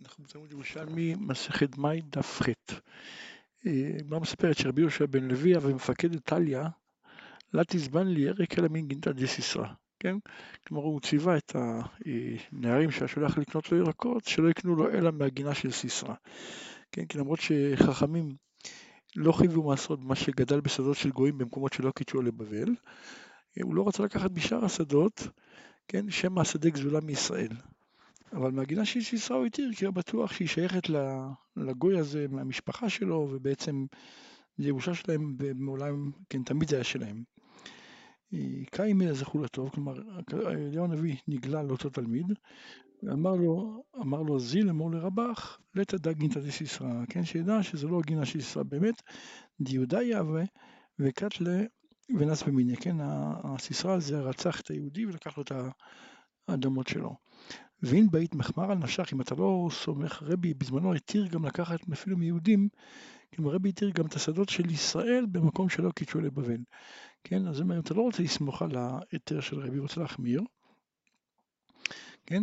אנחנו 0.00 0.24
בתלמוד 0.24 0.52
ירושלמי, 0.52 1.14
מסכת 1.14 1.78
מאי 1.78 2.00
דף 2.00 2.42
ח. 2.42 2.48
הגמרא 3.64 4.18
מספרת 4.18 4.58
שרבי 4.58 4.80
יהושע 4.80 5.06
בן 5.06 5.24
לוי 5.24 5.52
ומפקד 5.56 6.12
איטליה, 6.12 6.68
לה 7.52 7.62
תזמן 7.64 8.06
לי 8.06 8.20
ירק 8.20 8.58
אלא 8.58 8.68
מן 8.70 8.86
גינתא 8.86 9.12
דסיסרא, 9.12 9.66
כן? 10.00 10.16
כלומר 10.66 10.84
הוא 10.84 11.00
ציווה 11.00 11.36
את 11.36 11.56
הנערים 11.56 12.90
שהיה 12.90 13.08
שולח 13.08 13.38
לקנות 13.38 13.72
לו 13.72 13.78
ירקות, 13.78 14.24
שלא 14.24 14.50
יקנו 14.50 14.76
לו 14.76 14.90
אלא 14.90 15.10
מהגינה 15.12 15.54
של 15.54 15.70
סיסרא. 15.70 16.14
כן, 16.92 17.06
כי 17.06 17.18
למרות 17.18 17.38
שחכמים 17.40 18.36
לא 19.16 19.32
חייבו 19.32 19.62
מעשרות 19.62 20.00
במה 20.00 20.14
שגדל 20.14 20.60
בשדות 20.60 20.96
של 20.96 21.10
גויים 21.10 21.38
במקומות 21.38 21.72
שלא 21.72 21.90
קידשו 21.90 22.22
לבבל, 22.22 22.74
הוא 23.62 23.74
לא 23.74 23.88
רצה 23.88 24.02
לקחת 24.02 24.30
בשאר 24.30 24.64
השדות, 24.64 25.28
כן, 25.88 26.10
שמא 26.10 26.40
השדה 26.40 26.70
גזולה 26.70 27.00
מישראל. 27.00 27.52
אבל 28.34 28.50
מהגינה 28.50 28.84
של 28.84 29.00
סיסרא 29.00 29.36
הוא 29.36 29.46
התיר, 29.46 29.70
כי 29.76 29.86
הוא 29.86 29.94
בטוח 29.94 30.32
שהיא 30.32 30.48
שייכת 30.48 30.82
לגוי 31.56 31.98
הזה 31.98 32.26
מהמשפחה 32.30 32.88
שלו, 32.88 33.28
ובעצם 33.30 33.86
ירושה 34.58 34.94
שלהם 34.94 35.36
ומעולם, 35.38 36.10
כן, 36.30 36.42
תמיד 36.42 36.68
זה 36.68 36.76
היה 36.76 36.84
שלהם. 36.84 37.22
קין 38.70 38.98
מלא 38.98 39.12
זכו 39.12 39.38
לטוב, 39.42 39.68
כלומר, 39.70 39.94
אליהו 40.46 40.84
הנביא 40.84 41.16
נגלה 41.28 41.62
לאותו 41.62 41.90
תלמיד, 41.90 42.26
ואמר 43.02 43.34
לו, 43.34 43.84
אמר 44.00 44.22
לו 44.22 44.40
זיל 44.40 44.68
אמור 44.68 44.90
לרבח, 44.90 45.58
לטא 45.74 45.96
דגינתא 45.96 46.40
דסיסרא, 46.40 47.04
כן, 47.08 47.24
שידע 47.24 47.62
שזה 47.62 47.88
לא 47.88 47.98
הגינה 47.98 48.26
של 48.26 48.40
סיסרא 48.40 48.62
באמת, 48.62 49.02
דיהודה 49.60 50.02
יהווה 50.02 50.44
וקטלה 50.98 51.62
ונס 52.18 52.42
במיניה, 52.42 52.76
כן, 52.76 52.96
הסיסרא 53.00 53.92
הזה 53.92 54.20
רצח 54.20 54.60
את 54.60 54.68
היהודי 54.68 55.06
ולקח 55.06 55.38
לו 55.38 55.42
את 55.42 55.52
האדמות 56.48 56.88
שלו. 56.88 57.16
ואם 57.84 58.06
בית 58.10 58.34
מחמר 58.34 58.70
על 58.70 58.78
נשך, 58.78 59.12
אם 59.12 59.20
אתה 59.20 59.34
לא 59.34 59.68
סומך, 59.72 60.22
רבי 60.22 60.54
בזמנו 60.54 60.94
התיר 60.94 61.26
גם 61.26 61.44
לקחת 61.44 61.80
אפילו 61.92 62.16
מיהודים, 62.16 62.68
כלומר 63.34 63.52
רבי 63.52 63.68
התיר 63.68 63.90
גם 63.90 64.06
את 64.06 64.14
השדות 64.14 64.48
של 64.48 64.70
ישראל 64.70 65.26
במקום 65.32 65.68
שלא 65.68 65.90
קידשו 65.90 66.20
לבבל. 66.20 66.58
כן, 67.24 67.46
אז 67.46 67.60
אומר, 67.60 67.78
אתה 67.78 67.94
לא 67.94 68.02
רוצה 68.02 68.22
לסמוך 68.22 68.62
על 68.62 68.76
ההיתר 68.76 69.40
של 69.40 69.58
רבי, 69.58 69.78
רוצה 69.78 70.00
להחמיר, 70.00 70.42
כן, 72.26 72.42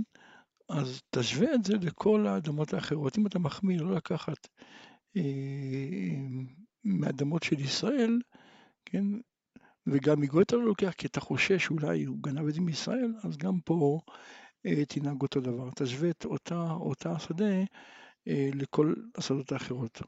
אז 0.70 1.02
תשווה 1.10 1.54
את 1.54 1.64
זה 1.64 1.74
לכל 1.82 2.28
האדמות 2.28 2.74
האחרות. 2.74 3.18
אם 3.18 3.28
אתה 3.28 3.40
מחמיר 3.40 3.84
לא 3.84 3.96
לקחת 3.96 4.48
אה, 5.18 5.22
מאדמות 6.84 7.44
של 7.44 7.60
ישראל, 7.60 8.20
כן, 8.86 9.04
וגם 9.88 10.22
מגוי 10.22 10.44
אתה 10.44 10.56
לא 10.56 10.64
לוקח 10.64 10.92
כי 10.98 11.08
אתה 11.08 11.20
חושש 11.20 11.66
שאולי 11.66 12.04
הוא 12.04 12.18
גנב 12.22 12.48
את 12.48 12.54
זה 12.54 12.62
מישראל, 12.62 13.14
אז 13.24 13.38
גם 13.38 13.60
פה 13.60 14.00
תנהג 14.88 15.22
אותו 15.22 15.42
דבר. 15.42 15.70
תשווה 15.76 16.10
את 16.10 16.26
אותה, 16.26 16.72
אותה 16.72 17.20
שדה 17.20 17.46
אה, 18.28 18.50
לכל 18.54 18.94
השדות 19.16 19.52
האחרות. 19.52 20.02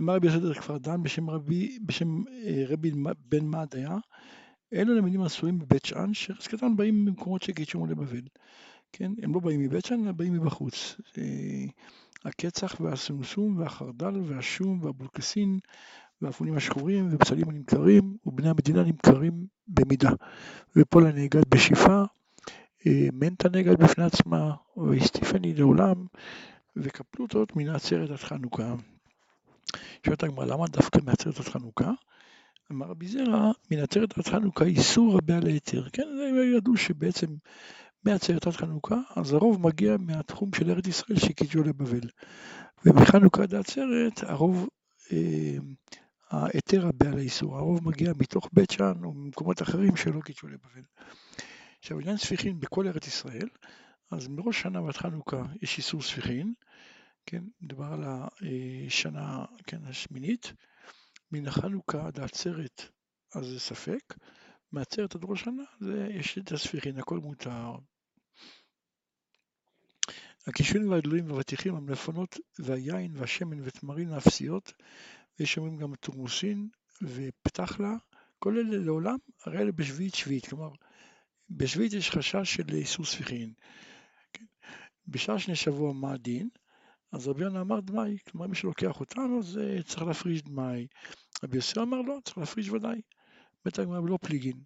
אמר 0.00 0.14
רבי 0.14 0.26
יוסדר 0.26 0.54
כפר 0.54 0.78
דן 0.78 1.02
בשם 1.02 1.30
רבי, 1.30 1.78
בשם 1.82 2.22
אה, 2.28 2.64
רבי 2.68 2.92
בן 3.28 3.44
מעדיה, 3.44 3.96
אלו 4.72 4.94
למינים 4.94 5.22
אסורים 5.22 5.58
בבית 5.58 5.84
שאן, 5.84 6.14
שחזקתם 6.14 6.76
באים 6.76 7.04
ממקומות 7.04 7.42
שקידשו 7.42 7.86
לבבל. 7.86 8.22
כן, 8.92 9.12
הם 9.22 9.34
לא 9.34 9.40
באים 9.40 9.60
מבית 9.60 9.84
שאן, 9.84 10.04
אלא 10.04 10.12
באים 10.12 10.32
מבחוץ. 10.32 10.96
הקצח 12.24 12.80
והסומסום 12.80 13.58
והחרדל 13.58 14.20
והשום 14.26 14.82
והבולקסין 14.82 15.58
והאפונים 16.22 16.56
השחורים 16.56 17.08
ובצלים 17.12 17.48
הנמכרים 17.48 18.16
ובני 18.26 18.48
המדינה 18.48 18.82
נמכרים 18.82 19.46
במידה. 19.68 20.10
ופול 20.76 21.06
הנהגת 21.06 21.46
בשפעה 21.48 22.04
מנטה 23.12 23.48
נגד 23.48 23.82
בפני 23.82 24.04
עצמה, 24.04 24.54
והסטיפני 24.76 25.54
לעולם, 25.54 26.06
וקפלוטות 26.76 27.56
מן 27.56 27.68
העצרת 27.68 28.10
עד 28.10 28.16
חנוכה. 28.16 28.74
שואלת 30.06 30.22
הגמרא, 30.22 30.44
למה 30.44 30.66
דווקא 30.66 30.98
מעצרת 31.04 31.38
עד 31.38 31.44
חנוכה? 31.44 31.90
אמר 32.72 32.86
רבי 32.86 33.08
זרע, 33.08 33.50
מן 33.70 33.78
עצרת 33.78 34.18
עד 34.18 34.26
חנוכה 34.26 34.64
איסור 34.64 35.16
רבה 35.16 35.36
על 35.36 35.46
היתר. 35.46 35.88
כן, 35.92 36.08
ידעו 36.56 36.76
שבעצם 36.76 37.26
מעצרת 38.04 38.46
עד 38.46 38.52
חנוכה, 38.52 38.96
אז 39.16 39.32
הרוב 39.32 39.66
מגיע 39.66 39.96
מהתחום 39.98 40.50
של 40.54 40.70
ארץ 40.70 40.86
ישראל 40.86 41.18
שקידשו 41.18 41.62
לבבל. 41.62 42.08
ומחנוכה 42.84 43.42
עד 43.42 43.54
העצרת, 43.54 44.22
הרוב, 44.22 44.68
אה, 45.12 45.56
ההיתר 46.30 46.80
רבה 46.80 47.08
על 47.08 47.18
האיסור, 47.18 47.56
הרוב 47.56 47.88
מגיע 47.88 48.12
מתוך 48.18 48.48
בית 48.52 48.70
שאן 48.70 49.04
או 49.04 49.12
ממקומות 49.12 49.62
אחרים 49.62 49.96
שלא 49.96 50.20
קידשו 50.20 50.46
לבבל. 50.48 50.82
עכשיו 51.80 51.98
עניין 51.98 52.16
ספיחין 52.16 52.60
בכל 52.60 52.86
ארץ 52.86 53.06
ישראל, 53.06 53.48
אז 54.10 54.28
מראש 54.28 54.62
שנה 54.62 54.82
ועד 54.82 54.96
חנוכה 54.96 55.42
יש 55.62 55.78
איסור 55.78 56.02
ספיחין, 56.02 56.54
כן, 57.26 57.44
מדובר 57.60 57.84
על 57.84 58.04
השנה, 58.86 59.44
כן, 59.66 59.84
השמינית, 59.84 60.52
מן 61.32 61.46
החנוכה 61.46 62.06
עד 62.06 62.20
העצרת 62.20 62.82
אז 63.34 63.46
זה 63.46 63.60
ספק, 63.60 64.14
מעצרת 64.72 65.14
עד 65.14 65.20
ראש 65.24 65.40
שנה 65.40 65.62
זה 65.80 66.08
יש 66.10 66.38
את 66.38 66.52
הספיחין, 66.52 66.98
הכל 66.98 67.18
מותר. 67.18 67.74
הקישואים 70.46 70.90
והדלויים 70.90 71.30
והבטיחים, 71.30 71.74
המלפונות 71.74 72.36
והיין 72.58 73.16
והשמן 73.16 73.60
ותמרים 73.64 74.12
האפסיות, 74.12 74.72
ויש 75.38 75.58
אומרים 75.58 75.76
גם 75.76 75.94
תורמוסין 75.94 76.68
ופתחלה, 77.02 77.94
כל 78.38 78.58
אלה 78.58 78.78
לעולם, 78.78 79.16
הרי 79.44 79.58
אלה 79.58 79.72
בשביעית 79.72 80.14
שביעית, 80.14 80.46
כלומר 80.46 80.70
בשביעית 81.50 81.92
יש 81.92 82.10
חשש 82.10 82.54
של 82.54 82.74
איסור 82.74 83.04
ספיחין. 83.04 83.52
כן? 84.32 84.44
בשעה 85.08 85.38
שני 85.38 85.56
שבוע 85.56 85.92
מה 85.92 86.12
הדין? 86.12 86.48
אז 87.12 87.28
רבי 87.28 87.44
יונה 87.44 87.60
אמר 87.60 87.80
דמאי, 87.80 88.16
כלומר 88.30 88.46
מי 88.46 88.56
שלוקח 88.56 89.00
אותנו 89.00 89.38
אז 89.38 89.60
צריך 89.84 90.02
להפריש 90.02 90.42
דמאי. 90.42 90.86
רבי 91.44 91.56
יוסי 91.56 91.80
אמר 91.80 92.00
לא, 92.00 92.18
צריך 92.24 92.38
להפריש 92.38 92.68
ודאי. 92.68 93.00
בית 93.64 93.78
הגמרא 93.78 94.00
לא 94.08 94.18
פליגין. 94.20 94.60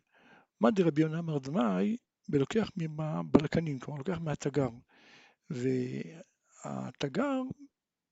מה 0.60 0.70
דרבי 0.70 1.02
יונה 1.02 1.18
אמר 1.18 1.38
דמאי? 1.38 1.96
ולוקח 2.28 2.70
מבלקנים, 2.76 3.78
כלומר 3.78 3.98
לוקח 3.98 4.18
מהתגר. 4.18 4.68
והתגר 6.64 7.42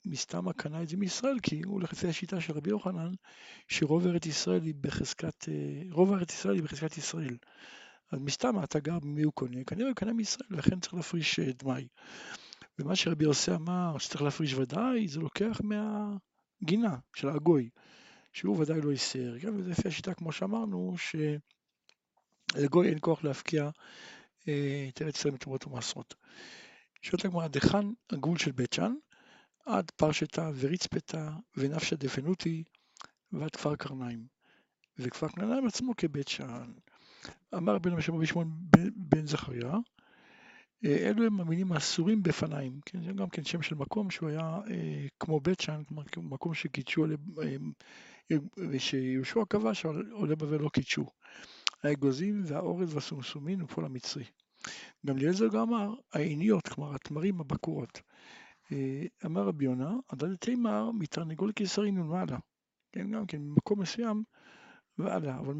מסתמה 0.06 0.53
קנה 0.53 0.82
את 0.82 0.88
זה 0.88 0.97
מישראל, 0.97 1.37
כי 1.43 1.62
הוא 1.62 1.72
הולך 1.72 1.93
לפי 1.93 2.09
השיטה 2.09 2.41
של 2.41 2.53
רבי 2.53 2.71
יוחנן, 2.71 3.12
שרוב 3.69 4.06
ארץ 4.06 4.27
ישראל 4.27 4.62
היא 4.62 4.75
בחזקת, 4.81 5.49
אה, 5.49 5.82
רוב 5.91 6.12
ארץ 6.12 6.32
ישראל 6.32 6.55
היא 6.55 6.62
בחזקת 6.62 6.97
ישראל. 6.97 7.37
אז 8.12 8.19
מסתם 8.19 8.65
אתה 8.65 8.78
גר 8.78 8.99
ממי 9.03 9.23
הוא 9.23 9.33
קונה, 9.33 9.65
כנראה 9.65 9.89
הוא 9.89 9.97
קנה 9.97 10.12
מישראל, 10.12 10.49
לכן 10.50 10.81
צריך 10.81 10.95
להפריש 10.95 11.39
אה, 11.39 11.53
דמאי. 11.53 11.89
ומה 12.78 12.97
שרבי 12.97 13.25
יוסי 13.25 13.55
אמר 13.55 13.99
שצריך 13.99 14.23
להפריש 14.23 14.55
ודאי, 14.55 15.09
זה 15.09 15.21
לוקח 15.21 15.61
מהגינה 15.65 16.97
של 17.15 17.28
הגוי, 17.28 17.71
שהוא 18.33 18.59
ודאי 18.61 18.81
לא 18.81 18.91
ייסר, 18.91 19.39
כן? 19.39 19.56
וזה 19.56 19.71
לפי 19.71 19.89
השיטה 19.89 20.15
כמו 20.15 20.33
שאמרנו, 20.33 20.95
שלגוי 22.55 22.89
אין 22.89 22.99
כוח 23.00 23.25
להפקיע 23.25 23.71
אה, 24.49 24.87
את 24.89 25.03
ארץ 25.03 25.17
ישראל 25.17 25.34
מתרומות 25.34 25.67
ומעשרות. 25.67 26.15
שואלת 27.03 27.25
הגמרא, 27.25 27.49
דכאן 27.49 27.93
הגבול 28.11 28.39
של 28.39 28.53
בית 28.53 28.73
שאן, 28.73 28.94
עד 29.67 29.91
פרשתה 29.91 30.50
ורצפתה 30.56 31.31
ונפשא 31.56 31.97
דפנותי 31.97 32.65
ועד 33.33 33.50
כפר 33.50 33.77
קרניים. 33.77 34.27
וכפר 34.99 35.29
קרניים 35.29 35.67
עצמו 35.67 35.97
כבית 35.97 36.29
שאן. 36.29 36.73
אמר 37.55 37.75
רבי 37.75 37.91
משה 37.91 38.12
רבי 38.12 38.27
שמעון 38.27 38.53
בן 38.97 39.27
זכריה, 39.27 39.72
אה, 40.84 41.09
אלו 41.09 41.27
הם 41.27 41.41
המינים 41.41 41.72
האסורים 41.72 42.22
בפניים, 42.22 42.81
כן, 42.87 43.03
זה 43.03 43.12
גם 43.12 43.28
כן 43.28 43.44
שם 43.44 43.62
של 43.62 43.75
מקום 43.75 44.10
שהוא 44.10 44.28
היה 44.28 44.60
אה, 44.71 45.06
כמו 45.21 45.41
בית 45.41 45.61
שאן, 45.61 45.84
כלומר 45.84 46.03
מקום 46.16 46.55
שקידשו, 46.55 47.05
אה, 47.43 48.78
שיהושע 48.78 49.41
קבע 49.49 49.75
שעולי 49.75 50.37
בבל 50.37 50.61
לא 50.61 50.69
קידשו. 50.69 51.06
האגוזים 51.82 52.43
והאורז 52.47 52.94
והסומסומין 52.94 53.62
ופול 53.62 53.84
המצרי. 53.84 54.25
גם 55.06 55.16
ליעזר 55.16 55.49
גם 55.49 55.75
אמר, 55.75 55.94
העיניות, 56.12 56.69
כלומר 56.69 56.94
התמרים 56.94 57.41
הבקורות. 57.41 58.00
אה, 58.72 59.03
אמר 59.26 59.43
רבי 59.43 59.64
יונה, 59.64 59.93
עדד 60.08 60.35
תימר 60.35 60.91
מתרנגול 60.91 61.52
קיסרין 61.52 61.99
ומעלה. 61.99 62.38
כן, 62.93 63.11
גם 63.11 63.26
כן, 63.26 63.38
במקום 63.38 63.81
מסוים 63.81 64.25
והלאה, 64.99 65.39
אבל 65.39 65.55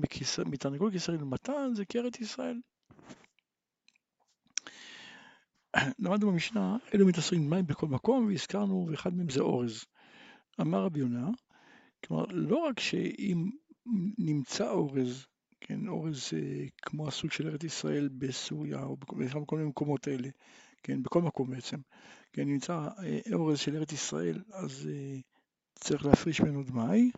מתרנגול 0.47 0.91
קיסרי 0.93 1.19
למתן 1.19 1.71
זה 1.75 1.85
כארץ 1.85 2.21
ישראל. 2.21 2.61
למדנו 5.99 6.31
במשנה, 6.31 6.77
אלו 6.95 7.07
מתעשרים 7.07 7.51
מים 7.51 7.67
בכל 7.67 7.87
מקום, 7.87 8.27
והזכרנו, 8.27 8.87
ואחד 8.91 9.15
מהם 9.15 9.31
זה 9.31 9.41
אורז. 9.41 9.85
אמר 10.61 10.85
רבי 10.85 11.01
יונה, 11.01 11.29
כלומר, 12.05 12.25
לא 12.31 12.57
רק 12.57 12.81
שאם 12.81 13.51
נמצא 14.19 14.71
אורז, 14.71 15.27
כן, 15.61 15.89
אורז 15.89 16.31
אה, 16.33 16.67
כמו 16.83 17.09
הסוג 17.09 17.31
של 17.33 17.49
ארץ 17.49 17.65
ישראל 17.65 18.09
בסוריה, 18.19 18.83
או 18.83 18.97
בכל 18.97 19.57
מיני 19.57 19.69
מקומות 19.69 20.07
האלה, 20.07 20.29
כן, 20.83 21.03
בכל 21.03 21.23
מקום 21.23 21.51
בעצם, 21.51 21.77
כן, 22.33 22.49
נמצא 22.49 22.89
אה, 23.05 23.21
אורז 23.33 23.59
של 23.59 23.77
ארץ 23.77 23.93
ישראל, 23.93 24.43
אז 24.53 24.89
אה, 24.93 25.19
צריך 25.75 26.07
להפריש 26.07 26.41
ממנו 26.41 26.63
דמאי, 26.63 27.11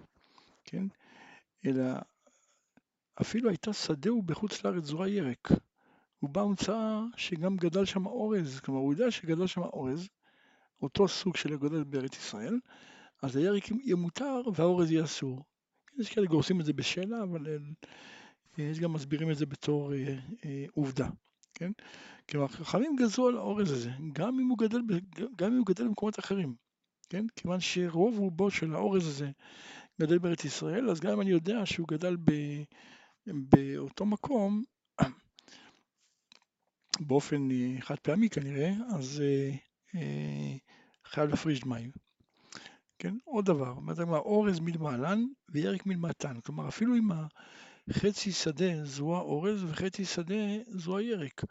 כן, 0.64 0.87
אלא 1.66 1.84
אפילו 3.20 3.49
הייתה 3.49 3.72
שדהו 3.72 4.22
בחוץ 4.22 4.64
לארץ 4.64 4.84
זורה 4.84 5.08
ירק. 5.08 5.49
הוא 6.19 6.31
בא 6.31 6.40
ומצא 6.40 7.00
שגם 7.16 7.56
גדל 7.56 7.84
שם 7.84 8.06
אורז, 8.06 8.61
כלומר 8.61 8.81
הוא 8.81 8.93
יודע 8.93 9.11
שגדל 9.11 9.46
שם 9.46 9.61
אורז, 9.62 10.08
אותו 10.82 11.08
סוג 11.08 11.37
של 11.37 11.52
הגודל 11.52 11.84
בארץ 11.84 12.16
ישראל, 12.16 12.58
אז 13.22 13.37
הירק 13.37 13.70
יהיה 13.70 13.96
מותר 13.96 14.40
והאורז 14.55 14.90
יהיה 14.90 15.05
אסור. 15.05 15.44
יש 15.99 16.11
כאלה 16.11 16.26
גורסים 16.26 16.61
את 16.61 16.64
זה 16.64 16.72
בשאלה, 16.72 17.22
אבל 17.22 17.46
אה, 17.46 17.56
יש 18.58 18.81
גם 18.81 18.93
מסבירים 18.93 19.31
את 19.31 19.37
זה 19.37 19.46
בתור 19.46 19.94
אה, 19.94 20.19
אה, 20.44 20.64
עובדה, 20.75 21.08
כן? 21.55 21.72
כלומר, 22.31 22.49
חכמים 22.49 22.96
גזרו 22.96 23.28
על 23.28 23.37
האורז 23.37 23.70
הזה, 23.70 23.90
גם 24.12 24.40
אם 24.40 24.49
הוא 24.49 24.58
גדל, 24.58 24.81
גם 25.37 25.52
אם 25.52 25.58
הוא 25.58 25.67
גדל 25.67 25.84
במקומות 25.84 26.19
אחרים, 26.19 26.55
כן? 27.08 27.26
כיוון 27.37 27.60
שרוב 27.60 28.19
רובו 28.19 28.50
של 28.50 28.75
האורז 28.75 29.06
הזה 29.06 29.31
גדל 30.00 30.19
בארץ 30.19 30.44
ישראל, 30.44 30.91
אז 30.91 31.00
גם 31.00 31.12
אם 31.12 31.20
אני 31.20 31.31
יודע 31.31 31.67
שהוא 31.67 31.88
גדל 31.88 32.17
ב, 32.17 32.32
באותו 33.26 34.06
מקום, 34.06 34.62
באופן 37.00 37.50
אה, 37.50 37.81
חד 37.81 37.99
פעמי 37.99 38.29
כנראה, 38.29 38.73
אז 38.94 39.23
אה, 39.25 39.50
אה, 39.94 40.56
חייב 41.06 41.31
להפריש 41.31 41.67
מים. 41.67 41.91
כן? 42.99 43.17
עוד 43.25 43.44
דבר, 43.44 43.75
מה? 43.75 44.17
אורז 44.17 44.61
מלמעלן 44.61 45.25
וירק 45.49 45.87
מלמטן. 45.87 46.41
כלומר, 46.41 46.69
אפילו 46.69 46.96
אם 46.96 47.08
חצי 47.93 48.32
שדה 48.32 48.85
זו 48.85 49.17
האורז 49.17 49.64
וחצי 49.64 50.05
שדה 50.05 50.62
זו 50.67 50.96
הירק. 50.96 51.44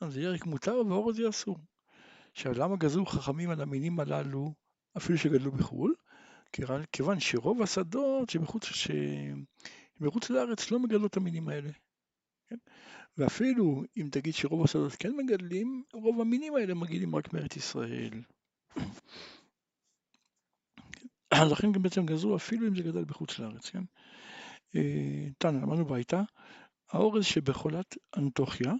אז 0.00 0.16
ירק 0.16 0.46
מותר 0.46 0.76
ואורז 0.88 1.18
יהיה 1.18 1.30
אסור. 1.30 1.58
עכשיו, 2.32 2.52
למה 2.52 2.76
גזרו 2.76 3.06
חכמים 3.06 3.50
על 3.50 3.60
המינים 3.60 4.00
הללו, 4.00 4.54
אפילו 4.96 5.18
שגדלו 5.18 5.52
בחו"ל? 5.52 5.94
כיוון 6.92 7.20
שרוב 7.20 7.62
השדות 7.62 8.30
שמחוץ, 8.30 8.64
שמחוץ 8.64 10.30
לארץ 10.30 10.70
לא 10.70 10.78
מגדלות 10.78 11.10
את 11.10 11.16
המינים 11.16 11.48
האלה. 11.48 11.70
כן? 12.48 12.56
ואפילו 13.18 13.82
אם 13.96 14.08
תגיד 14.12 14.34
שרוב 14.34 14.64
השדות 14.64 14.92
כן 14.92 15.12
מגדלים, 15.16 15.82
רוב 15.92 16.20
המינים 16.20 16.54
האלה 16.54 16.74
מגיעים 16.74 17.16
רק 17.16 17.32
מארץ 17.32 17.56
ישראל. 17.56 18.22
לכן 21.52 21.72
גם 21.72 21.82
בעצם 21.82 22.06
גזרו 22.06 22.36
אפילו 22.36 22.68
אם 22.68 22.76
זה 22.76 22.82
גדל 22.82 23.04
בחוץ 23.04 23.38
לארץ, 23.38 23.70
כן? 23.70 23.84
תנא, 25.38 25.58
אה, 25.58 25.62
למדנו 25.62 25.84
ביתה, 25.84 26.22
האורז 26.90 27.24
שבחולת 27.24 27.96
אנטוכיה 28.18 28.72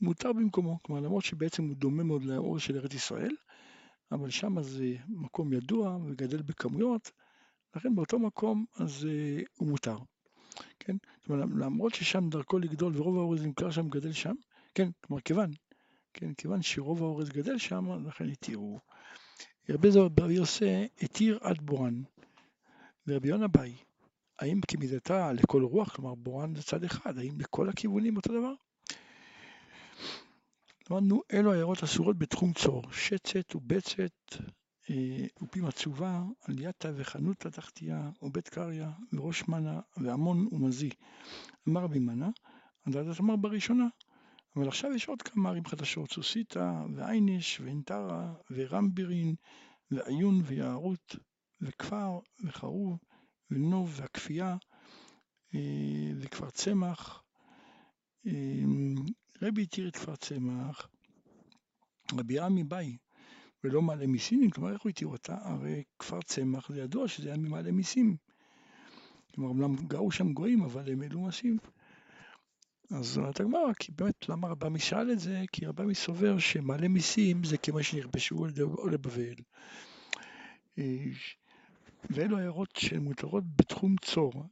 מותר 0.00 0.32
במקומו, 0.32 0.82
כלומר 0.82 1.00
למרות 1.00 1.24
שבעצם 1.24 1.64
הוא 1.64 1.76
דומה 1.76 2.02
מאוד 2.02 2.24
לאורז 2.24 2.62
של 2.62 2.76
ארץ 2.76 2.94
ישראל, 2.94 3.34
אבל 4.12 4.30
שם 4.30 4.62
זה 4.62 4.94
מקום 5.08 5.52
ידוע 5.52 5.98
וגדל 6.06 6.42
בכמויות, 6.42 7.10
לכן 7.76 7.94
באותו 7.94 8.18
מקום 8.18 8.64
אז 8.76 9.04
uh, 9.04 9.44
הוא 9.56 9.68
מותר. 9.68 9.98
כן? 10.78 10.96
אומרת, 11.28 11.48
למרות 11.56 11.94
ששם 11.94 12.28
דרכו 12.28 12.58
לגדול 12.58 12.92
ורוב 12.96 13.16
האורז 13.16 13.42
נמכר 13.42 13.70
שם 13.70 13.88
גדל 13.88 14.12
שם, 14.12 14.34
כן, 14.74 14.88
כלומר 15.00 15.20
כיוון, 15.20 15.50
כן, 16.12 16.34
כיוון 16.34 16.62
שרוב 16.62 17.02
האורז 17.02 17.28
גדל 17.28 17.58
שם, 17.58 18.06
לכן 18.08 18.28
התירו. 18.28 18.78
רבי 19.68 19.90
זוהר 19.90 20.08
בר 20.08 20.30
יוסי 20.30 20.88
התיר 21.02 21.38
עד 21.42 21.62
בורן. 21.62 22.02
ורבי 23.06 23.28
יונה 23.28 23.48
באי, 23.48 23.76
האם 24.38 24.60
כמידתה 24.68 25.32
לכל 25.32 25.62
רוח, 25.62 25.96
כלומר 25.96 26.14
בורן 26.14 26.54
זה 26.54 26.62
צד 26.62 26.84
אחד, 26.84 27.18
האם 27.18 27.40
לכל 27.40 27.68
הכיוונים 27.68 28.16
אותו 28.16 28.32
דבר? 28.32 28.54
למדנו 30.90 31.22
אלו 31.32 31.52
הערות 31.52 31.82
אסורות 31.82 32.18
בתחום 32.18 32.52
צור, 32.52 32.82
שצת 32.92 33.54
ובצת 33.56 34.36
אה, 34.90 35.26
ופי 35.42 35.60
מצובה, 35.60 36.22
עלייתה 36.48 36.88
וחנותה 36.96 37.50
תחתיה 37.50 38.10
ובית 38.22 38.48
קריא 38.48 38.86
וראש 39.12 39.48
מנה 39.48 39.80
ועמון 39.96 40.48
ומזי. 40.52 40.90
אמר 41.68 41.80
רבי 41.80 41.98
מנה, 41.98 42.28
הדעת 42.86 43.20
אמר 43.20 43.36
בראשונה, 43.36 43.86
אבל 44.56 44.68
עכשיו 44.68 44.92
יש 44.94 45.08
עוד 45.08 45.22
כמה 45.22 45.48
ערים 45.48 45.64
חדשות, 45.64 46.10
סוסיתא 46.10 46.72
ועיינש 46.94 47.60
וענתרה 47.60 48.34
ורמבירין 48.50 49.34
ועיון 49.90 50.42
ויערות 50.44 51.16
וכפר 51.60 52.18
וחרוב 52.44 52.98
ונוב 53.50 53.94
והכפייה 53.96 54.56
אה, 55.54 56.12
וכפר 56.20 56.50
צמח. 56.50 57.22
רבי 59.42 59.62
התיר 59.62 59.88
את 59.88 59.96
כפר 59.96 60.16
צמח, 60.16 60.88
רבי 62.12 62.40
עמי 62.40 62.64
באי 62.64 62.96
ולא 63.64 63.82
מעלה 63.82 64.06
מיסים, 64.06 64.50
כלומר 64.50 64.72
איך 64.72 64.82
הוא 64.82 64.90
התיר 64.90 65.08
אותה? 65.08 65.36
הרי 65.42 65.82
כפר 65.98 66.22
צמח 66.22 66.72
זה 66.72 66.80
ידוע 66.80 67.08
שזה 67.08 67.28
היה 67.28 67.38
ממעלה 67.38 67.72
מיסים. 67.72 68.16
כלומר, 69.34 69.50
אמנם 69.50 69.76
גרו 69.86 70.10
שם 70.10 70.32
גויים, 70.32 70.62
אבל 70.62 70.92
הם 70.92 71.02
העלו 71.02 71.20
מסים. 71.20 71.58
אז 72.90 73.18
אומרת 73.18 73.40
הגמרא, 73.40 73.72
כי 73.78 73.92
באמת 73.92 74.28
למה 74.28 74.48
רבמי 74.48 74.78
שאל 74.78 75.12
את 75.12 75.18
זה? 75.18 75.42
כי 75.52 75.66
רבמי 75.66 75.94
סובר 75.94 76.38
שמעלה 76.38 76.88
מיסים 76.88 77.44
זה 77.44 77.58
כמו 77.58 77.82
שנכבשו 77.82 78.44
על 78.44 78.50
ידי 78.50 78.62
עולי 78.62 78.98
בבל. 78.98 79.34
ואלו 82.10 82.38
הערות 82.38 82.76
שמותרות 82.76 83.44
בתחום 83.56 83.96
צור, 83.96 84.44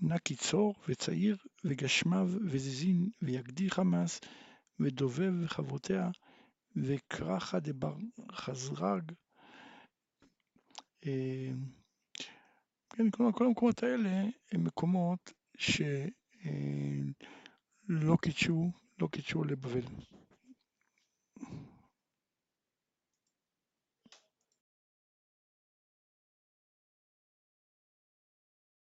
נקי 0.00 0.36
צור 0.36 0.74
וצעיר 0.88 1.36
וגשמיו 1.64 2.28
וזזין 2.50 3.10
ויגדי 3.22 3.70
חמאס 3.70 4.20
ודובב 4.80 5.32
וחברותיה 5.42 6.10
וקרחא 6.76 7.58
דבר 7.58 7.96
חזרג. 8.32 9.12
אה, 11.06 11.50
כן, 12.90 13.10
כלומר 13.10 13.32
כל 13.32 13.46
המקומות 13.46 13.82
האלה 13.82 14.24
הם 14.52 14.64
מקומות 14.64 15.32
שלא 15.58 16.12
אה, 18.12 18.16
קידשו, 18.22 18.70
לא 18.98 19.08
קידשו 19.12 19.44
לבבל. 19.44 19.84